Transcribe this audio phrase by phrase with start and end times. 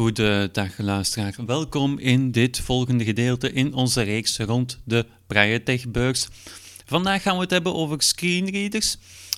[0.00, 1.34] Goedendag luisteraar.
[1.46, 6.28] Welkom in dit volgende gedeelte in onze reeks rond de Braille Techbeurs.
[6.86, 8.96] Vandaag gaan we het hebben over screenreaders.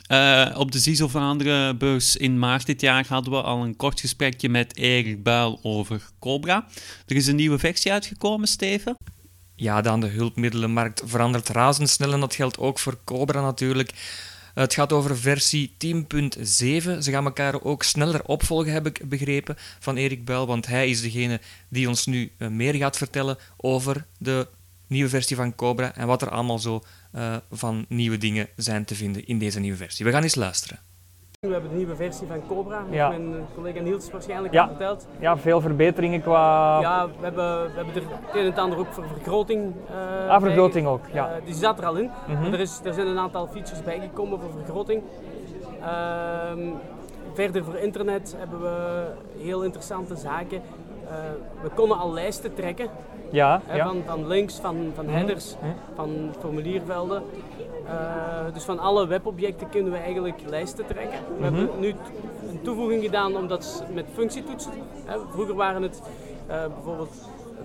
[0.09, 4.01] Uh, op de CISO Vlaanderen beurs in maart dit jaar hadden we al een kort
[4.01, 6.67] gesprekje met Erik Buil over Cobra.
[7.07, 8.97] Er is een nieuwe versie uitgekomen, Steven.
[9.57, 13.93] Ja, dan de hulpmiddelenmarkt verandert razendsnel en dat geldt ook voor Cobra natuurlijk.
[14.55, 15.79] Het gaat over versie 10.7.
[16.47, 21.01] Ze gaan elkaar ook sneller opvolgen, heb ik begrepen van Erik Buil, want hij is
[21.01, 24.49] degene die ons nu eh, meer gaat vertellen over de
[24.87, 26.83] nieuwe versie van Cobra en wat er allemaal zo
[27.15, 30.05] uh, van nieuwe dingen zijn te vinden in deze nieuwe versie.
[30.05, 30.81] We gaan eens luisteren.
[31.43, 33.09] We hebben de nieuwe versie van Cobra, Ja.
[33.09, 34.63] mijn collega Niels waarschijnlijk Ja.
[34.63, 35.07] al verteld.
[35.19, 38.79] Ja, veel verbeteringen qua Ja, we hebben, we hebben er het een en het ander
[38.79, 39.73] ook voor vergroting
[40.25, 41.29] eh Ah, vergroting bij- ook, ja.
[41.31, 42.11] eh, die zat er al in.
[42.29, 42.53] Mhm.
[42.53, 45.03] er, is, er zijn een aantal features bijgekomen voor vergroting.
[45.81, 46.61] Ehm,
[47.35, 49.05] verder voor internet hebben we
[49.39, 50.63] heel interessante zaken.
[51.09, 51.15] Eh,
[51.63, 52.89] we konden al lijsten trekken
[53.31, 53.87] Ja, hè, ja.
[53.87, 55.71] van, van links, van, van headers, Mhm.
[55.95, 57.23] van formuliervelden.
[57.87, 61.19] Eh, dus van alle webobjecten kunnen we eigenlijk lijsten trekken.
[61.29, 61.43] We Mhm.
[61.55, 61.95] hebben nu
[62.49, 64.73] een toevoeging gedaan omdat ze met functietoetsen.
[65.05, 66.03] Hè, vroeger waren het
[66.47, 67.13] eh, bijvoorbeeld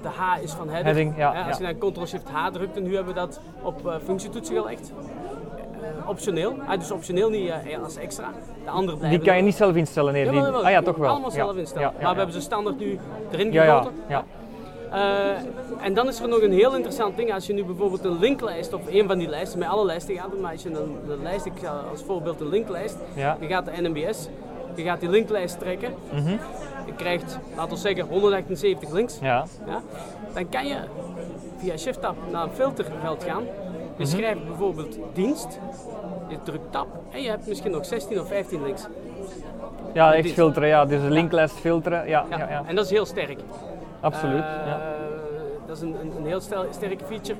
[0.01, 0.69] de H is van.
[0.69, 1.67] Heading, ja, Hè, als ja.
[1.67, 4.91] je dan Ctrl-Shift-H drukt en nu hebben we dat op eh, functietoetsen gelegd.
[6.07, 7.51] Optioneel, ah, dus optioneel niet
[7.83, 8.29] als extra.
[8.63, 10.23] De andere blijven Die kan je niet zelf instellen, nee.
[10.23, 10.33] Die...
[10.33, 10.65] Jawel, jawel.
[10.65, 11.09] Ah ja, toch wel.
[11.09, 11.35] Allemaal Ja.
[11.35, 11.87] zelf instellen.
[11.87, 12.15] Ja, ja, maar we ja.
[12.17, 12.99] hebben ze standaard nu
[13.31, 13.97] erin Ja, ja, gegoten.
[14.91, 15.29] Eh,
[15.81, 17.33] en dan is er nog een heel interessant ding.
[17.33, 20.31] Als je nu bijvoorbeeld een linklijst of een van die lijsten, met alle lijsten gaat
[20.31, 23.37] het, maar als je een, een lijst, ik ga als voorbeeld een linklijst, Ja.
[23.39, 24.27] je gaat de NMBS,
[24.75, 26.29] je gaat die linklijst trekken, Mhm.
[26.85, 29.17] je krijgt, laten we zeggen, 178 links.
[29.21, 29.45] Ja.
[29.67, 29.81] Ja,
[30.33, 30.75] dan kan je
[31.57, 33.43] via Shift-Tab naar een filterveld gaan.
[33.97, 34.05] Je Mhm.
[34.11, 35.59] schrijft bijvoorbeeld dienst,
[36.27, 38.85] je drukt tab en je hebt misschien nog 16 of 15 links.
[39.93, 40.85] ja, echt filteren, ja.
[40.85, 42.63] Dus de linklijst filteren, ja, ja, ja.
[42.65, 43.39] En dat is heel sterk.
[43.99, 44.43] Absoluut.
[44.43, 44.79] Eh, ja.
[45.67, 47.39] Dat is een, een, een heel stel- sterke feature.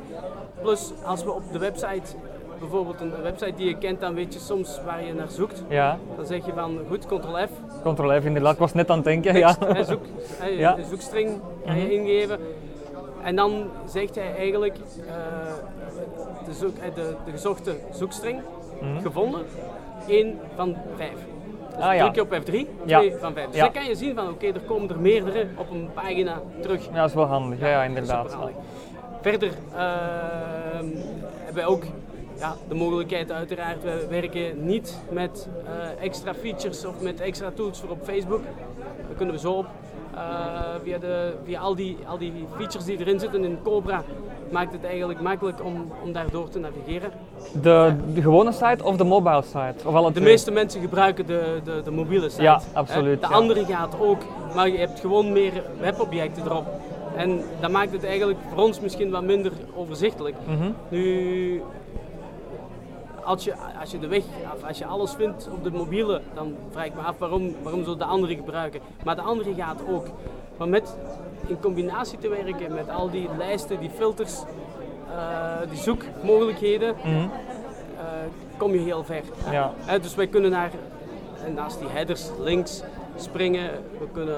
[0.61, 2.15] Plus, als we op de website,
[2.59, 5.63] bijvoorbeeld een website die je kent, dan weet je soms waar je naar zoekt.
[5.67, 7.49] ja, Dan zeg je van, goed, ctrl F,
[7.93, 8.53] Ctrl F inderdaad.
[8.53, 9.55] Ik was net aan het denken, ja.
[9.65, 10.05] hè, zoek,
[10.39, 10.71] hè, Ja.
[10.71, 10.79] Mhm.
[10.79, 12.39] een zoekstring ga je ingeven.
[13.23, 14.77] En dan zegt hij eigenlijk
[15.07, 15.13] eh,
[16.45, 18.41] de, zoek, eh, de, de gezochte zoekstring
[19.01, 19.41] gevonden,
[20.07, 21.09] 1 van 5.
[21.77, 21.85] Dus.
[21.85, 22.01] Ah, ja.
[22.09, 23.01] druk je op F3, 2 Ja.
[23.19, 23.49] van 5.
[23.49, 26.85] Dus dan kan je zien van oké, er komen er meerdere op een pagina terug.
[26.85, 27.59] Ja, dat is wel handig.
[27.59, 28.37] Ja, ja inderdaad.
[29.21, 30.85] Verder ehm,
[31.35, 31.83] hebben wij ook
[32.39, 37.79] ja, de mogelijkheid uiteraard, we werken niet met eh, extra features of met extra tools
[37.79, 38.41] voor op Facebook.
[39.07, 39.65] Daar kunnen we zo op.
[40.13, 40.21] Eh,
[40.83, 44.03] via de, via al, die, al die features die erin zitten in Cobra
[44.51, 47.11] maakt het eigenlijk makkelijk om, om daardoor te navigeren.
[47.61, 49.87] De, de gewone site of de mobile site?
[49.87, 50.27] Of alle De twee?
[50.27, 52.41] meeste mensen gebruiken de, de, de mobiele site.
[52.41, 53.33] Ja, absoluut, De ja.
[53.35, 54.21] andere gaat ook,
[54.55, 56.65] maar je hebt gewoon meer webobjecten erop.
[57.15, 60.35] En dat maakt het eigenlijk voor ons misschien wat minder overzichtelijk.
[60.47, 60.71] Mhm.
[60.89, 61.61] Nu,
[63.27, 64.23] als je, als je de weg,
[64.67, 67.95] als je alles vindt op de mobiele, dan vraag ik me af waarom, waarom zo
[67.97, 68.79] de andere gebruiken.
[69.03, 70.05] Maar de andere gaat ook.
[70.57, 70.97] Maar met
[71.47, 74.41] in combinatie te werken met al die lijsten, die filters,
[75.11, 77.07] eh, die zoekmogelijkheden, Mhm.
[77.15, 77.27] eh,
[78.57, 79.21] kom je heel ver.
[79.51, 79.73] Ja.
[80.01, 80.71] Dus wij kunnen naar,
[81.55, 82.83] naast die headers links
[83.15, 84.35] springen, we kunnen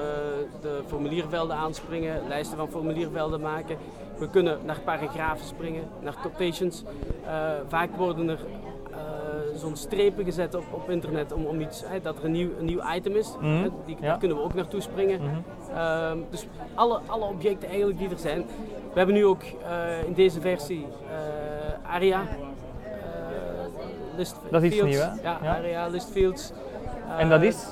[0.60, 3.76] de formuliervelden aanspringen, lijsten van formuliervelden maken.
[4.18, 6.82] We kunnen naar paragrafen springen, naar quotations.
[7.26, 7.32] Eh,
[7.68, 8.38] vaak worden er
[9.60, 12.64] zo'n strepen gezet op, op internet om, om iets, hè, dat er een nieuw, een
[12.64, 13.34] nieuw item is.
[13.40, 14.06] Mhm, die, ja.
[14.06, 15.20] Daar kunnen we ook naartoe springen.
[15.74, 18.44] Ehm, dus alle, alle objecten eigenlijk die er zijn.
[18.92, 22.20] We hebben nu ook eh, in deze versie eh, ARIA.
[22.20, 22.26] eh,
[24.16, 24.98] list Dat is nieuw, hè?
[24.98, 25.56] Ja, Ja.
[25.56, 26.52] ARIA list fields.
[27.18, 27.66] En dat is?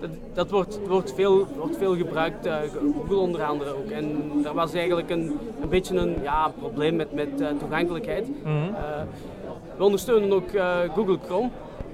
[0.00, 2.56] dat, dat wordt, wordt, veel, wordt veel gebruikt, eh,
[2.96, 3.90] Google onder andere ook.
[3.90, 8.28] En daar was eigenlijk een, een beetje een ja, probleem met, met toegankelijkheid.
[8.44, 8.72] Mhm.
[9.76, 11.50] We ondersteunen ook eh, Google Chrome.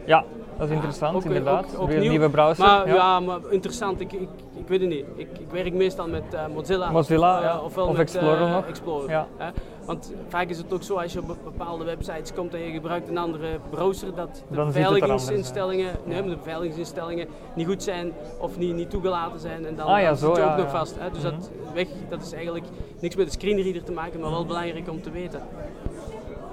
[0.06, 0.25] Ja,
[0.59, 1.65] dat is interessant Ook- inderdaad.
[1.75, 2.10] ook- ook Weer een nieuw.
[2.10, 2.65] nieuwe browser.
[2.66, 5.04] Maar ja, maar interessant, ik, ik, ik weet het niet.
[5.16, 6.91] Ik, ik werk meestal met eh, Mozilla.
[6.91, 7.60] Mozilla, eh, ja.
[7.60, 8.68] ofwel Of met Explorer eh.
[8.68, 9.10] Explorer.
[9.10, 9.27] Ja.
[9.36, 9.51] hè.
[9.86, 13.09] Want vaak is het ook zo als je op bepaalde websites komt en je gebruikt
[13.09, 18.59] een andere browser, dat de Dan beveiligingsinstellingen, nee, maar de beveiligingsinstellingen niet goed zijn of
[18.59, 19.66] niet, niet toegelaten zijn.
[19.66, 20.78] En dan, Ah ja, zo, zit je ook nog ja.
[20.78, 20.95] vast.
[20.98, 21.10] Hè.
[21.10, 22.65] Dus dat, weg, dat is eigenlijk
[23.01, 25.41] niks met de screenreader te maken, maar wel belangrijk om te weten.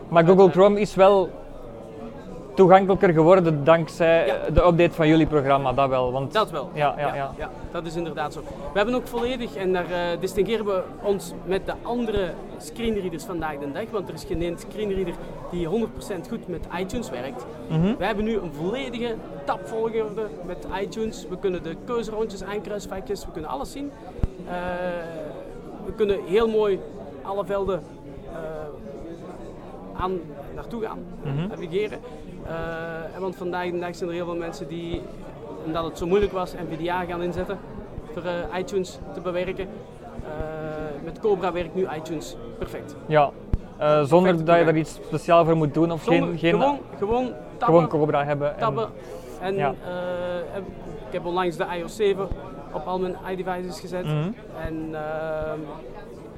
[0.10, 1.30] Maar Google Chrome is wel
[2.54, 4.50] toegankelijker geworden dankzij Ja.
[4.54, 6.12] de update van jullie programma, dat wel.
[6.12, 6.70] Want Dat wel.
[6.74, 7.50] Ja, ja, ja.
[7.72, 8.40] dat is inderdaad zo.
[8.42, 13.58] We hebben ook volledig, en daar eh, distingueren we ons met de andere screenreaders vandaag
[13.58, 15.14] de dag, want er is geen screenreader
[15.52, 17.46] die 100% goed met iTunes werkt.
[17.70, 17.96] Mhm.
[17.98, 19.16] We hebben nu een volledige
[19.46, 21.26] tabvolgorde met iTunes.
[21.30, 23.92] We kunnen de keuzerondjes, aankruisvakjes, we kunnen alles zien.
[24.48, 24.54] Eh,
[25.86, 26.80] we kunnen heel mooi
[27.22, 27.99] alle velden eh,
[30.00, 30.20] aan,
[30.56, 31.48] naartoe gaan, Mhm.
[31.48, 32.00] navigeren.
[32.46, 35.02] Eh, en want vandaag de dag zijn er heel veel mensen die,
[35.66, 37.58] omdat het zo moeilijk was, NVDA gaan inzetten
[38.14, 39.68] voor eh, iTunes te bewerken.
[40.24, 42.96] Eh, met Cobra werkt nu iTunes perfect.
[43.06, 43.30] ja.
[43.78, 46.80] Eh, zonder dat je er iets speciaal voor moet doen of Zonder- geen, geen gewoon,
[46.98, 48.54] gewoon gewoon Cobra hebben.
[48.54, 48.90] en- tabben.
[49.42, 49.68] En Ja.
[49.88, 50.58] eh,
[51.08, 52.28] ik heb onlangs de iOS 7
[52.74, 54.06] op al mijn iDevices gezet.
[54.06, 54.30] Mhm.
[54.66, 55.60] En ehm,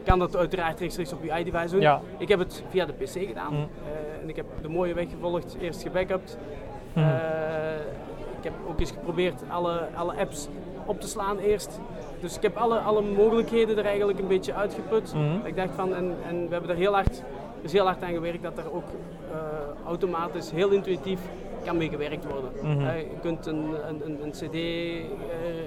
[0.04, 1.82] kan dat uiteraard rechtstreeks op je iDevice doen.
[1.82, 2.02] Ja.
[2.18, 3.54] Ik heb het via de PC gedaan.
[3.54, 3.62] Mhm.
[3.62, 6.38] Eh, en ik heb de mooie weg gevolgd, eerst gebackupt.
[6.94, 7.06] Mhm.
[7.06, 7.12] Eh,
[8.38, 10.48] ik heb ook eens geprobeerd alle, alle apps
[10.86, 11.80] op te slaan eerst.
[12.20, 15.14] Dus ik heb alle, alle mogelijkheden er eigenlijk een beetje uitgeput.
[15.14, 15.46] Mhm.
[15.46, 17.24] Ik dacht van, en, en we hebben er heel hard,
[17.72, 18.88] heel hard aan gewerkt dat er ook
[19.32, 21.20] eh, automatisch, heel intuïtief
[21.66, 22.52] kan mee gewerkt worden.
[22.62, 22.88] Mhm.
[22.88, 24.56] Eh, je kunt een, een, een, een cd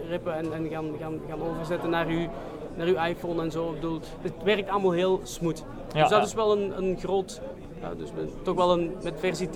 [0.09, 2.29] rippen en, en gaan, gaan, gaan overzetten naar uw,
[2.77, 3.69] naar uw iPhone en zo.
[3.69, 5.65] Ik bedoel, het werkt allemaal heel smooth.
[5.93, 6.25] Ja, dus dat ja.
[6.25, 7.41] is wel een, een groot,
[7.81, 9.49] ja, dus we- toch wel een, met versie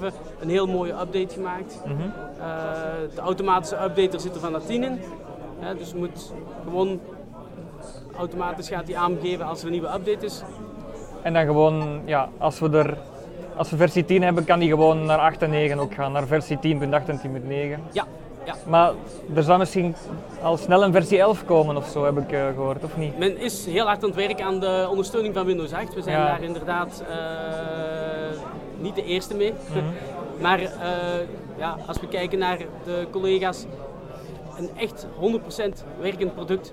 [0.00, 1.80] 10.7 een heel mooie update gemaakt.
[1.84, 1.92] Mhm.
[1.92, 5.00] Eh, de automatische updater zit er van naar 10 in.
[5.78, 6.32] Dus je moet
[6.64, 7.00] gewoon
[8.16, 10.42] automatisch gaat hij aangeven als er een nieuwe update is.
[11.22, 12.96] En dan gewoon, ja, als we er
[13.56, 16.26] als we versie 10 hebben, kan die gewoon naar 8 en 9 ook gaan, naar
[16.26, 17.80] versie 10.8 en 10.9.
[17.92, 18.04] Ja,
[18.46, 18.54] ja.
[18.66, 18.92] Maar
[19.34, 19.94] er zou misschien
[20.42, 23.18] al snel een versie 11 komen of zo, heb ik eh, gehoord, of niet?
[23.18, 25.94] Men is heel hard aan het werken aan de ondersteuning van Windows 8.
[25.94, 26.26] We zijn Ja.
[26.26, 27.16] daar inderdaad eh,
[28.78, 29.52] niet de eerste mee.
[29.68, 29.84] Mhm.
[30.44, 30.68] maar eh,
[31.58, 33.64] ja, als we kijken naar de collega's,
[34.58, 36.72] een echt 100% werkend product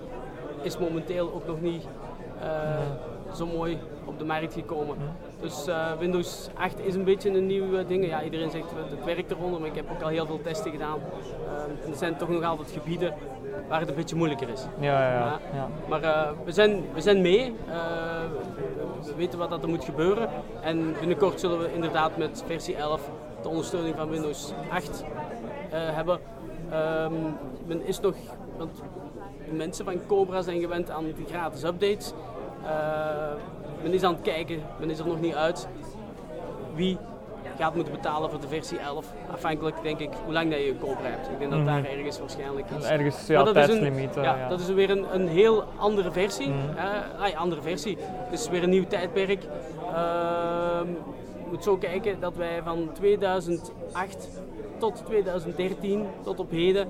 [0.61, 1.83] is momenteel ook nog niet
[3.35, 4.97] zo mooi op de markt gekomen.
[5.41, 8.05] Dus eh, Windows 8 is een beetje een nieuw eh, ding.
[8.05, 10.71] Ja, iedereen zegt eh, het werkt eronder, maar ik heb ook al heel veel testen
[10.71, 10.99] gedaan.
[10.99, 13.13] Eh, en er zijn toch nog altijd gebieden
[13.69, 14.65] waar het een beetje moeilijker is.
[14.79, 15.39] Ja, ja, ja.
[15.53, 15.69] Ja.
[15.89, 17.55] Maar we, zijn, we zijn mee.
[19.03, 20.29] We weten wat dat er moet gebeuren.
[20.61, 23.09] En binnenkort zullen we inderdaad met versie 11
[23.43, 25.03] de ondersteuning van Windows 8
[25.69, 26.19] eh, hebben.
[26.71, 27.13] Ehm,
[27.65, 28.15] men is nog,
[28.57, 28.81] want
[29.45, 32.13] de mensen van Cobra zijn gewend aan die gratis updates.
[32.65, 33.33] Eh,
[33.83, 35.67] men is aan het kijken, men is er nog niet uit.
[36.75, 36.97] Wie
[37.57, 39.05] gaat moeten betalen voor de versie 11?
[39.31, 41.29] Afhankelijk denk ik hoe lang dat je Cobra hebt.
[41.29, 44.47] Ik denk dat daar ergens waarschijnlijk iets Ergens, ja, dat is een- eh, ja, ja.
[44.47, 46.49] dat is weer een, een heel andere versie.
[46.49, 46.77] Mhm.
[47.19, 47.97] Ah, andere versie.
[47.99, 49.43] Het is weer een nieuw tijdperk.
[49.93, 50.87] Ehm,
[51.43, 54.27] je moet zo kijken dat wij van 2008
[54.77, 56.87] tot 2013, tot op heden,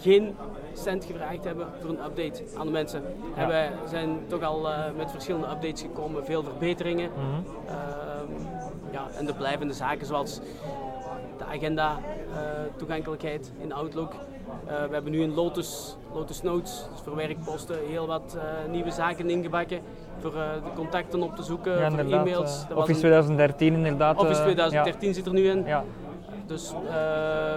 [0.00, 0.36] geen
[0.74, 3.02] cent gevraagd hebben voor een update aan de mensen.
[3.36, 7.10] En wij zijn toch al eh, met verschillende updates gekomen, veel verbeteringen.
[7.10, 7.22] Mhm.
[7.68, 8.32] Ehm,
[8.92, 10.40] ja, en de blijvende zaken zoals
[11.38, 11.98] de agenda,
[12.34, 12.38] eh,
[12.76, 14.12] toegankelijkheid in Outlook.
[14.66, 18.36] Eh, we hebben nu in Lotus, Lotus Notes, dus voor werkposten, heel wat
[18.70, 19.80] nieuwe zaken ingebakken.
[20.18, 22.64] Voor de contacten op te zoeken, Ja, voor e-mails.
[22.74, 24.16] Office een- 2013 inderdaad.
[24.16, 25.58] Office eh, 2013 zit er nu in.
[25.58, 25.84] Ja, ja.
[26.46, 26.94] Dus eh,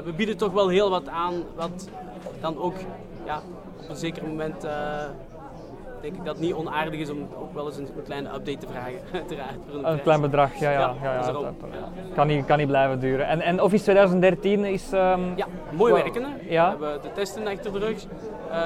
[0.06, 1.90] we bieden toch wel heel wat aan, wat
[2.42, 2.76] dan ook
[3.26, 3.42] ja,
[3.84, 4.72] op een zeker moment eh,
[6.02, 8.58] denk ik dat het niet onaardig is om ook wel eens een, een kleine update
[8.58, 9.00] te vragen.
[9.14, 10.72] Uiteraard, een Een klein bedrag, ja.
[10.72, 11.32] ja, Ja, ja,
[12.16, 13.28] kan, niet, kan niet blijven duren.
[13.28, 14.92] En, en Office 2013 is...
[14.92, 16.02] ehm, Ja, mooi Wow.
[16.02, 16.24] werken.
[16.24, 16.30] Hè?
[16.50, 16.78] Ja.
[16.78, 18.04] We hebben de testen achter de rug.
[18.52, 18.58] Eh,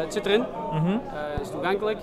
[0.00, 0.86] het zit erin, mhm.
[0.88, 1.98] Eh, is toegankelijk.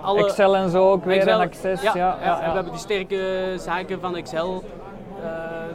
[0.00, 1.82] Alle Excel en zo ook weer Excel, en Access.
[1.82, 4.62] Ja, Ja, ja, en we hebben die sterke zaken van Excel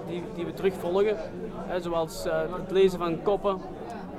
[0.08, 1.18] die, die we terugvolgen.
[1.82, 3.58] Zoals eh, het lezen van koppen.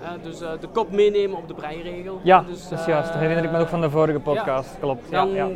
[0.03, 2.21] Eh, dus eh, de kop meenemen op de breiregel.
[2.23, 3.07] Ja, dus, dat is juist.
[3.07, 4.79] Dat eh, herinner ik me ook van de vorige podcast.
[4.81, 5.09] Klopt.
[5.11, 5.49] Ja, ja.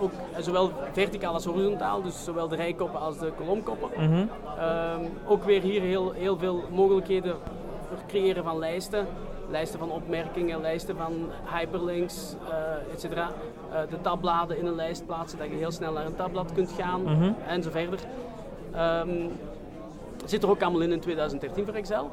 [0.00, 3.88] ook eh, zowel verticaal als horizontaal, dus zowel de rijkoppen als de kolomkoppen.
[3.96, 4.24] Mhm.
[4.58, 7.34] Ehm, ook weer hier heel, heel veel mogelijkheden
[7.88, 9.06] voor het creëren van lijsten.
[9.50, 11.12] Lijsten van opmerkingen, lijsten van
[11.58, 13.28] hyperlinks, eh et cetera.
[13.72, 16.72] Eh, de tabbladen in een lijst plaatsen, dat je heel snel naar een tabblad kunt
[16.78, 17.30] gaan Mhm.
[17.46, 17.98] en zo verder.
[18.74, 19.10] Ehm,
[20.24, 22.10] zit er ook allemaal in in 2013 voor Excel.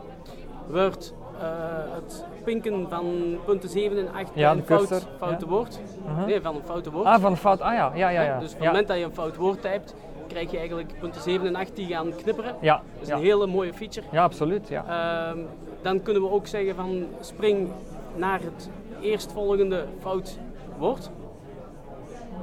[0.67, 1.47] Word eh,
[1.93, 5.51] het pinken van punten 7 en 8 Ja, een fout, foute ja.
[5.51, 5.79] woord.
[6.05, 6.25] Mhm.
[6.25, 7.05] Nee, van een foute woord.
[7.05, 7.61] Ah, van fout.
[7.61, 8.21] Ah ja, ja, ja.
[8.21, 8.39] ja.
[8.39, 9.95] Dus op het moment dat je een fout woord typt,
[10.27, 12.55] krijg je eigenlijk punten 7 en 8 die gaan knipperen.
[12.61, 14.05] Ja, Dat is een hele mooie feature.
[14.11, 14.67] ja, absoluut.
[14.67, 14.85] Ja.
[15.29, 15.39] Ehm,
[15.81, 17.69] dan kunnen we ook zeggen van spring
[18.15, 18.69] naar het
[19.01, 20.37] eerstvolgende fout
[20.77, 21.09] woord.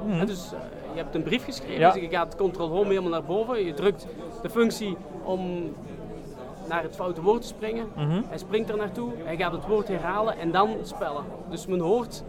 [0.05, 0.25] Mhm.
[0.25, 0.59] Dus eh,
[0.93, 1.91] je hebt een brief geschreven, Ja.
[1.91, 3.65] dus je gaat Ctrl-Home helemaal naar boven.
[3.65, 4.07] Je drukt
[4.41, 5.73] de functie om
[6.69, 7.87] naar het foute woord te springen.
[7.95, 8.21] Mhm.
[8.27, 11.23] Hij springt er naartoe, hij gaat het woord herhalen en dan spellen.
[11.49, 12.23] Dus men hoort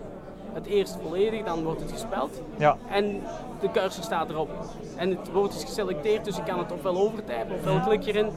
[0.52, 2.42] het eerst volledig, dan wordt het gespeld.
[2.56, 2.76] Ja.
[2.90, 3.20] En
[3.60, 4.48] de cursor staat erop.
[4.96, 8.30] En het woord is geselecteerd, dus je kan het ofwel overtypen, ofwel klik je erin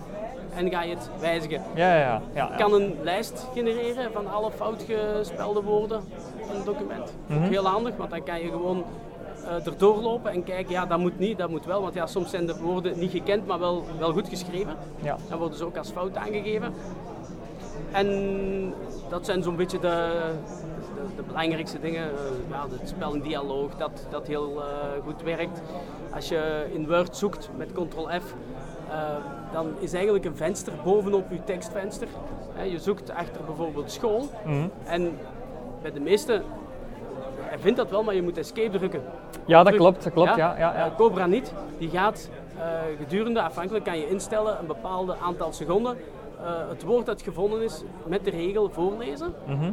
[0.56, 1.62] en ga je het wijzigen.
[1.76, 2.22] Ja, ja, ja.
[2.34, 6.02] ja, Je kan een lijst genereren van alle fout gespelde woorden
[6.50, 7.14] in een document.
[7.28, 7.44] Mhm.
[7.44, 8.84] Ook heel handig, want dan kan je gewoon
[9.48, 11.82] eh erdoor lopen en kijken, ja dat moet niet, dat moet wel.
[11.82, 14.76] Want ja, soms zijn de woorden niet gekend, maar wel, wel goed geschreven.
[15.02, 15.18] Ja.
[15.30, 16.74] Dan worden ze ook als fout aangegeven.
[17.92, 18.74] En
[19.10, 20.32] dat zijn zo'n beetje de,
[20.96, 22.04] de, de belangrijkste dingen.
[22.04, 22.18] Eh,
[22.50, 24.68] ja, het spel en dialoog, dat, dat heel eh,
[25.04, 25.62] goed werkt.
[26.14, 28.36] Als je in Word zoekt met Ctrl-F,
[29.52, 32.08] dan is eigenlijk een venster bovenop je tekstvenster.
[32.70, 34.30] Je zoekt achter bijvoorbeeld school.
[34.46, 34.68] Mhm.
[34.86, 35.18] En
[35.82, 36.42] bij de meeste,
[37.56, 39.02] hij vindt dat wel, maar je moet escape drukken.
[39.46, 40.58] Ja, dat klopt, dat klopt, ja.
[40.58, 40.94] ja, ja.
[40.98, 41.54] Cobra niet.
[41.78, 42.64] Die gaat eh,
[42.98, 45.98] gedurende, afhankelijk kan je instellen, een bepaald aantal seconden
[46.46, 49.34] eh, het woord dat gevonden is met de regel voorlezen.
[49.46, 49.72] Mhm.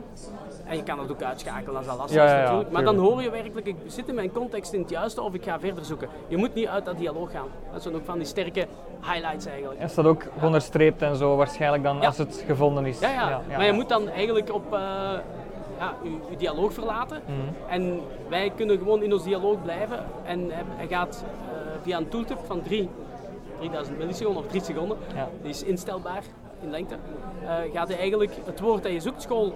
[0.65, 2.71] En je kan het ook uitschakelen als dat lastig Ja, is ja, ja, natuurlijk.
[2.71, 5.45] Maar dan hoor je werkelijk, ik zit in mijn context in het juiste of ik
[5.45, 6.09] ga verder zoeken.
[6.29, 7.47] Je moet niet uit dat dialoog gaan.
[7.73, 8.67] Dat zijn ook van die sterke
[9.01, 9.81] highlights eigenlijk.
[9.81, 12.07] En staat ook onderstreept en zo waarschijnlijk dan Ja.
[12.07, 13.01] als het gevonden is.
[13.01, 13.41] Ja, ja.
[13.49, 13.73] maar je ja.
[13.73, 15.13] moet dan eigenlijk op eh,
[15.83, 15.95] ja,
[16.31, 17.23] je dialoog verlaten.
[17.27, 17.71] Mhm.
[17.73, 19.99] En wij kunnen gewoon in ons dialoog blijven.
[20.25, 22.89] En hij, hij gaat eh, via een tooltip van 3,
[23.59, 25.29] 3000 milliseconden of 3 seconden, Ja.
[25.43, 26.23] die is instelbaar
[26.61, 26.95] in lengte,
[27.43, 29.53] eh, gaat hij eigenlijk het woord dat je zoekt, school,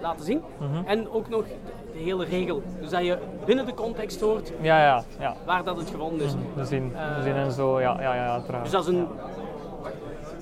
[0.00, 0.42] laten zien.
[0.58, 0.86] Mhm.
[0.86, 1.54] En ook nog de,
[1.92, 2.62] de hele regel.
[2.80, 5.34] Dus dat je binnen de context hoort Ja, ja, ja.
[5.44, 6.32] waar dat het gevonden is.
[6.56, 8.42] De zin, de Eh, zin en zo, ja, ja, ja.
[8.62, 9.06] Dus dat is een...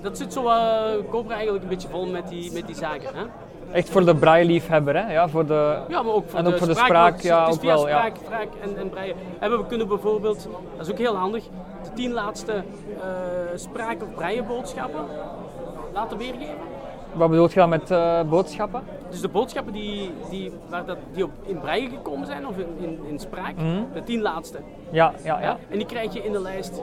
[0.03, 3.15] Dat zit zo eh Cobra eigenlijk een beetje vol met die, met die zaken.
[3.15, 3.23] Hè?
[3.73, 5.13] Echt voor de braille-liefhebber, hè?
[5.13, 5.79] Ja, voor de...
[5.89, 7.21] Ja, maar ook voor En de ook voor de spraak.
[7.21, 8.11] ja, het is ook via wel, ja.
[8.25, 9.15] spraak, en, en braille.
[9.39, 11.45] En we kunnen bijvoorbeeld, dat is ook heel handig,
[11.83, 12.63] de tien laatste eh
[13.55, 15.01] spraak- of brailleboodschappen
[15.93, 16.55] laten weergeven.
[17.13, 18.83] Wat bedoelt je dan met eh, boodschappen?
[19.11, 22.67] Dus de boodschappen die, die, waar dat, die op, in braille gekomen zijn of in,
[22.81, 23.83] in, in spraak, Mhm.
[23.93, 24.59] de tien laatste.
[24.91, 25.41] Ja, ja, Ja?
[25.41, 25.57] ja.
[25.69, 26.83] En die krijg je in de lijst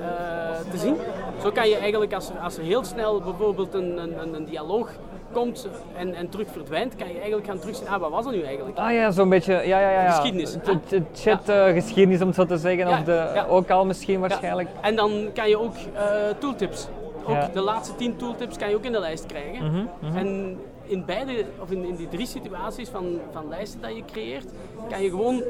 [0.00, 0.96] eh, te zien.
[1.42, 4.44] Zo kan je eigenlijk, als er, als er heel snel bijvoorbeeld een, een, een, een
[4.44, 4.90] dialoog
[5.34, 8.42] komt en, en terug verdwijnt, kan je eigenlijk gaan terugzien, ah, wat was dat nu
[8.42, 8.78] eigenlijk?
[8.78, 10.02] Ah ja, zo'n beetje, ja, ja, ja.
[10.02, 10.10] ja.
[10.10, 10.90] Geschiedenis, Het-?
[10.90, 14.68] Het, chat-geschiedenis, om het zo te zeggen, Ja, of de, ook al misschien waarschijnlijk.
[14.80, 16.04] En dan kan je ook eh,
[16.38, 16.88] tooltips.
[17.26, 19.64] Ook de laatste 10 tooltips kan je ook in de lijst krijgen.
[19.64, 20.16] Mhm, mhm.
[20.16, 24.46] En in beide, of in, in die drie situaties van, van lijsten dat je creëert,
[24.88, 25.42] kan je gewoon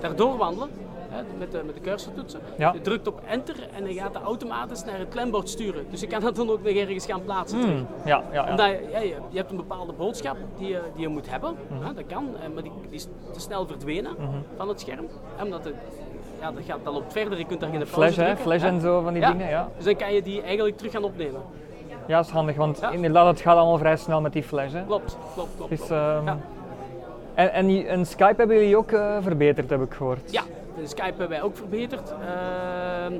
[0.00, 0.70] daardoor wandelen.
[1.10, 2.40] Hè, met, de, met de cursor toetsen.
[2.58, 2.72] Ja.
[2.72, 5.86] Je drukt op enter en dan gaat hij automatisch naar het klembord sturen.
[5.90, 7.60] Dus je kan dat dan ook nog ergens gaan plaatsen.
[7.60, 7.74] terug.
[7.74, 8.50] Hmm, Ja, ja, ja.
[8.50, 11.56] Omdat je, ja, je, je hebt een bepaalde boodschap die je, die je moet hebben.
[11.68, 11.86] Mhm.
[11.86, 14.16] hè, dat kan, eh, maar die, die is te snel verdwenen
[14.56, 15.06] van het scherm.
[15.42, 15.74] Omdat het,
[16.40, 18.36] ja, dat, gaat, dat loopt verder, je kunt daar geen Flash, hè?
[18.36, 18.68] Flash hè.
[18.68, 19.68] en zo van die dingen, ja.
[19.76, 21.40] Dus dan kan je die eigenlijk terug gaan opnemen.
[22.06, 24.84] Ja, dat is handig, want inderdaad, het gaat allemaal vrij snel met die flash, hè.
[24.84, 25.90] Klopt, klopt, klopt.
[25.90, 26.28] Ehm,
[27.34, 30.32] en, en Skype hebben jullie ook eh, verbeterd, heb ik gehoord.
[30.32, 30.42] Ja,
[30.80, 32.10] de Skype hebben wij ook verbeterd.
[32.26, 33.12] Ehm,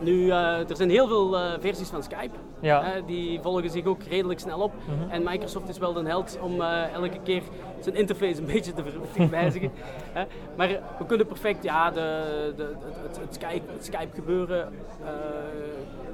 [0.00, 2.36] nu, eh, er zijn heel veel eh, versies van Skype.
[2.60, 2.80] Ja.
[2.80, 3.04] Mhm.
[3.06, 4.72] Die volgen zich ook redelijk snel op.
[5.08, 7.42] En Microsoft is wel de held om eh, elke keer
[7.80, 9.70] zijn interface een beetje te, ver- te wijzigen.
[10.12, 10.24] Hè.
[10.56, 12.22] maar we kunnen perfect, ja, de,
[12.56, 14.72] de, het, het, Skype, het Skype gebeuren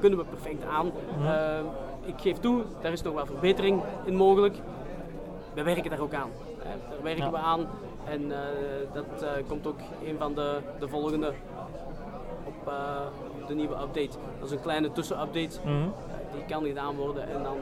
[0.00, 0.86] kunnen we perfect aan.
[1.18, 1.26] Mhm.
[1.26, 1.58] Eh,
[2.04, 4.56] ik geef toe, daar is nog wel verbetering in mogelijk.
[5.54, 6.30] We werken daar ook aan.
[6.62, 7.30] Daar werken Ja.
[7.30, 7.66] we aan.
[8.10, 8.38] En eh,
[8.92, 11.32] dat eh, komt ook een van de, de volgende
[12.44, 14.18] op, eh, de nieuwe update.
[14.38, 15.58] Dat is een kleine tussenupdate.
[15.64, 15.88] Mhm.
[16.34, 17.56] Die kan gedaan worden en dan...